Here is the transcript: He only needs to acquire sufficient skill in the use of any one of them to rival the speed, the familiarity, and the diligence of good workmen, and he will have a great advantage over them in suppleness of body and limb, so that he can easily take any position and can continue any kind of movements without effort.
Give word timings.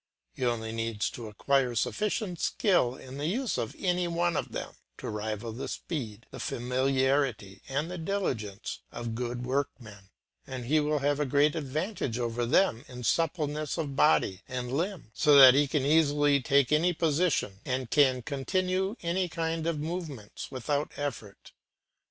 He 0.33 0.43
only 0.43 0.71
needs 0.71 1.11
to 1.11 1.27
acquire 1.27 1.75
sufficient 1.75 2.39
skill 2.39 2.95
in 2.95 3.17
the 3.19 3.27
use 3.27 3.59
of 3.59 3.75
any 3.77 4.07
one 4.07 4.35
of 4.35 4.51
them 4.51 4.73
to 4.97 5.07
rival 5.11 5.51
the 5.51 5.67
speed, 5.67 6.25
the 6.31 6.39
familiarity, 6.39 7.61
and 7.69 7.91
the 7.91 7.99
diligence 7.99 8.79
of 8.91 9.13
good 9.13 9.45
workmen, 9.45 10.09
and 10.47 10.65
he 10.65 10.79
will 10.79 10.97
have 10.97 11.19
a 11.19 11.25
great 11.27 11.53
advantage 11.53 12.17
over 12.17 12.47
them 12.47 12.83
in 12.87 13.03
suppleness 13.03 13.77
of 13.77 13.95
body 13.95 14.41
and 14.47 14.71
limb, 14.75 15.11
so 15.13 15.35
that 15.35 15.53
he 15.53 15.67
can 15.67 15.85
easily 15.85 16.41
take 16.41 16.71
any 16.71 16.93
position 16.93 17.59
and 17.63 17.91
can 17.91 18.23
continue 18.23 18.95
any 19.03 19.29
kind 19.29 19.67
of 19.67 19.79
movements 19.79 20.49
without 20.49 20.91
effort. 20.95 21.51